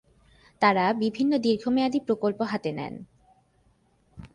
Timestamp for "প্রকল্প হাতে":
1.99-2.71